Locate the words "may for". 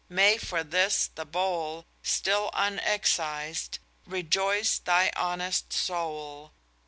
0.09-0.63